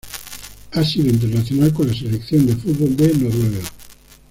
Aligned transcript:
Ha 0.71 0.83
sido 0.83 1.09
internacional 1.11 1.71
con 1.71 1.85
la 1.85 1.93
selección 1.93 2.47
de 2.47 2.55
fútbol 2.55 2.95
de 2.97 3.13
Noruega. 3.13 3.59